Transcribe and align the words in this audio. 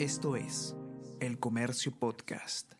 Esto 0.00 0.34
es 0.34 0.74
El 1.20 1.38
Comercio 1.38 1.92
Podcast. 1.92 2.72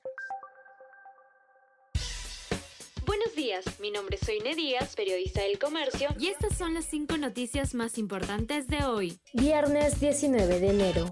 Buenos 3.04 3.36
días, 3.36 3.78
mi 3.78 3.90
nombre 3.90 4.16
es 4.18 4.26
Soine 4.26 4.54
Díaz, 4.54 4.96
periodista 4.96 5.42
del 5.42 5.58
comercio, 5.58 6.08
y 6.18 6.28
estas 6.28 6.56
son 6.56 6.72
las 6.72 6.86
cinco 6.86 7.18
noticias 7.18 7.74
más 7.74 7.98
importantes 7.98 8.68
de 8.68 8.84
hoy. 8.84 9.18
Viernes 9.34 10.00
19 10.00 10.60
de 10.60 10.70
enero. 10.70 11.10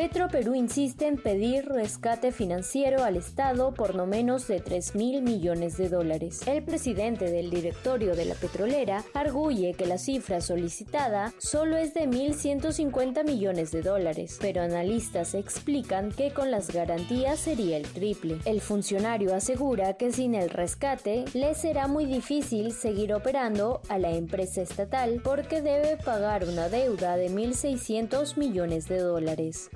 Petro 0.00 0.28
Perú 0.28 0.54
insiste 0.54 1.06
en 1.06 1.18
pedir 1.18 1.66
rescate 1.68 2.32
financiero 2.32 3.04
al 3.04 3.18
Estado 3.18 3.74
por 3.74 3.94
no 3.94 4.06
menos 4.06 4.48
de 4.48 4.58
3 4.58 4.94
mil 4.94 5.20
millones 5.20 5.76
de 5.76 5.90
dólares. 5.90 6.40
El 6.46 6.62
presidente 6.62 7.30
del 7.30 7.50
directorio 7.50 8.16
de 8.16 8.24
la 8.24 8.34
petrolera 8.34 9.04
arguye 9.12 9.74
que 9.74 9.84
la 9.84 9.98
cifra 9.98 10.40
solicitada 10.40 11.34
solo 11.36 11.76
es 11.76 11.92
de 11.92 12.08
1.150 12.08 13.26
millones 13.26 13.72
de 13.72 13.82
dólares, 13.82 14.38
pero 14.40 14.62
analistas 14.62 15.34
explican 15.34 16.12
que 16.12 16.30
con 16.30 16.50
las 16.50 16.72
garantías 16.72 17.38
sería 17.38 17.76
el 17.76 17.86
triple. 17.86 18.38
El 18.46 18.62
funcionario 18.62 19.34
asegura 19.34 19.98
que 19.98 20.12
sin 20.12 20.34
el 20.34 20.48
rescate 20.48 21.26
le 21.34 21.54
será 21.54 21.88
muy 21.88 22.06
difícil 22.06 22.72
seguir 22.72 23.12
operando 23.12 23.82
a 23.90 23.98
la 23.98 24.12
empresa 24.12 24.62
estatal 24.62 25.20
porque 25.22 25.60
debe 25.60 25.98
pagar 25.98 26.46
una 26.48 26.70
deuda 26.70 27.18
de 27.18 27.28
1.600 27.28 28.38
millones 28.38 28.88
de 28.88 29.00
dólares. 29.00 29.68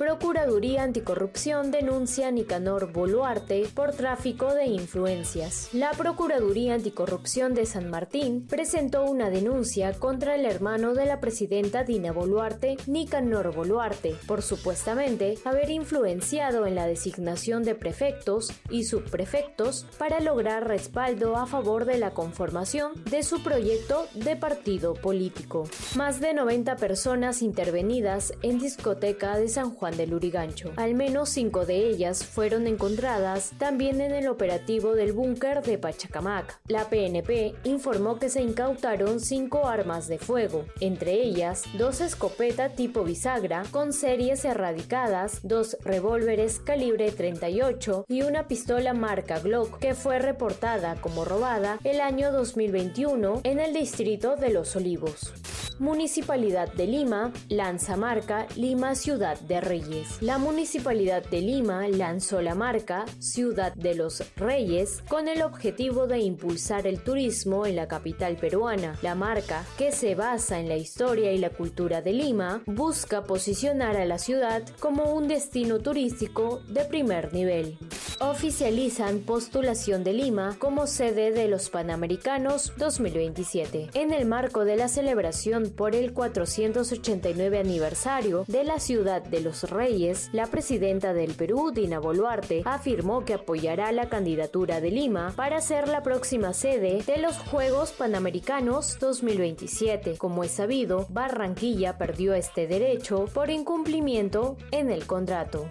Procuraduría 0.00 0.82
Anticorrupción 0.82 1.70
denuncia 1.70 2.28
a 2.28 2.30
Nicanor 2.30 2.90
Boluarte 2.90 3.68
por 3.74 3.92
tráfico 3.92 4.54
de 4.54 4.64
influencias. 4.64 5.68
La 5.74 5.90
Procuraduría 5.90 6.72
Anticorrupción 6.72 7.52
de 7.52 7.66
San 7.66 7.90
Martín 7.90 8.46
presentó 8.48 9.04
una 9.04 9.28
denuncia 9.28 9.92
contra 9.92 10.36
el 10.36 10.46
hermano 10.46 10.94
de 10.94 11.04
la 11.04 11.20
presidenta 11.20 11.84
Dina 11.84 12.12
Boluarte, 12.12 12.78
Nicanor 12.86 13.54
Boluarte, 13.54 14.16
por 14.26 14.40
supuestamente 14.40 15.36
haber 15.44 15.68
influenciado 15.68 16.66
en 16.66 16.76
la 16.76 16.86
designación 16.86 17.62
de 17.62 17.74
prefectos 17.74 18.52
y 18.70 18.84
subprefectos 18.84 19.84
para 19.98 20.20
lograr 20.20 20.66
respaldo 20.66 21.36
a 21.36 21.44
favor 21.44 21.84
de 21.84 21.98
la 21.98 22.12
conformación 22.12 22.92
de 23.10 23.22
su 23.22 23.42
proyecto 23.42 24.06
de 24.14 24.34
partido 24.36 24.94
político. 24.94 25.68
Más 25.94 26.20
de 26.20 26.32
90 26.32 26.76
personas 26.76 27.42
intervenidas 27.42 28.32
en 28.40 28.58
discoteca 28.58 29.36
de 29.36 29.49
San 29.50 29.74
Juan 29.74 29.96
del 29.96 30.14
Urigancho. 30.14 30.72
Al 30.76 30.94
menos 30.94 31.28
cinco 31.28 31.66
de 31.66 31.88
ellas 31.88 32.24
fueron 32.24 32.66
encontradas 32.66 33.52
también 33.58 34.00
en 34.00 34.12
el 34.12 34.28
operativo 34.28 34.94
del 34.94 35.12
búnker 35.12 35.62
de 35.62 35.76
Pachacamac. 35.76 36.58
La 36.68 36.88
PNP 36.88 37.54
informó 37.64 38.18
que 38.18 38.30
se 38.30 38.40
incautaron 38.40 39.20
cinco 39.20 39.66
armas 39.66 40.08
de 40.08 40.18
fuego, 40.18 40.64
entre 40.80 41.12
ellas 41.12 41.64
dos 41.76 42.00
escopetas 42.00 42.74
tipo 42.76 43.04
bisagra 43.04 43.64
con 43.70 43.92
series 43.92 44.44
erradicadas, 44.44 45.40
dos 45.42 45.76
revólveres 45.84 46.60
calibre 46.60 47.10
38 47.10 48.06
y 48.08 48.22
una 48.22 48.48
pistola 48.48 48.94
marca 48.94 49.40
Glock 49.40 49.78
que 49.78 49.94
fue 49.94 50.18
reportada 50.18 50.96
como 51.00 51.24
robada 51.24 51.78
el 51.84 52.00
año 52.00 52.32
2021 52.32 53.40
en 53.44 53.60
el 53.60 53.74
distrito 53.74 54.36
de 54.36 54.50
Los 54.50 54.76
Olivos. 54.76 55.32
Municipalidad 55.80 56.70
de 56.74 56.86
Lima 56.86 57.32
lanza 57.48 57.96
marca 57.96 58.46
Lima 58.54 58.94
Ciudad 58.94 59.40
de 59.40 59.62
Reyes. 59.62 60.20
La 60.20 60.36
Municipalidad 60.36 61.24
de 61.24 61.40
Lima 61.40 61.88
lanzó 61.88 62.42
la 62.42 62.54
marca 62.54 63.06
Ciudad 63.18 63.72
de 63.72 63.94
los 63.94 64.22
Reyes 64.36 65.02
con 65.08 65.26
el 65.26 65.40
objetivo 65.40 66.06
de 66.06 66.18
impulsar 66.18 66.86
el 66.86 67.02
turismo 67.02 67.64
en 67.64 67.76
la 67.76 67.88
capital 67.88 68.36
peruana. 68.36 68.98
La 69.00 69.14
marca, 69.14 69.64
que 69.78 69.90
se 69.90 70.14
basa 70.14 70.60
en 70.60 70.68
la 70.68 70.76
historia 70.76 71.32
y 71.32 71.38
la 71.38 71.48
cultura 71.48 72.02
de 72.02 72.12
Lima, 72.12 72.62
busca 72.66 73.24
posicionar 73.24 73.96
a 73.96 74.04
la 74.04 74.18
ciudad 74.18 74.62
como 74.80 75.14
un 75.14 75.28
destino 75.28 75.78
turístico 75.78 76.60
de 76.68 76.84
primer 76.84 77.32
nivel 77.32 77.78
oficializan 78.20 79.20
postulación 79.20 80.04
de 80.04 80.12
Lima 80.12 80.54
como 80.58 80.86
sede 80.86 81.32
de 81.32 81.48
los 81.48 81.70
Panamericanos 81.70 82.74
2027. 82.76 83.90
En 83.94 84.12
el 84.12 84.26
marco 84.26 84.66
de 84.66 84.76
la 84.76 84.88
celebración 84.88 85.70
por 85.70 85.94
el 85.94 86.12
489 86.12 87.58
aniversario 87.58 88.44
de 88.46 88.64
la 88.64 88.78
ciudad 88.78 89.22
de 89.22 89.40
los 89.40 89.70
Reyes, 89.70 90.28
la 90.32 90.46
presidenta 90.46 91.14
del 91.14 91.34
Perú, 91.34 91.72
Dina 91.74 91.98
Boluarte, 91.98 92.62
afirmó 92.66 93.24
que 93.24 93.34
apoyará 93.34 93.90
la 93.90 94.10
candidatura 94.10 94.82
de 94.82 94.90
Lima 94.90 95.32
para 95.34 95.62
ser 95.62 95.88
la 95.88 96.02
próxima 96.02 96.52
sede 96.52 97.02
de 97.02 97.18
los 97.18 97.38
Juegos 97.38 97.92
Panamericanos 97.92 98.98
2027. 99.00 100.18
Como 100.18 100.44
es 100.44 100.50
sabido, 100.50 101.06
Barranquilla 101.08 101.96
perdió 101.96 102.34
este 102.34 102.66
derecho 102.66 103.24
por 103.32 103.48
incumplimiento 103.48 104.58
en 104.72 104.90
el 104.90 105.06
contrato. 105.06 105.70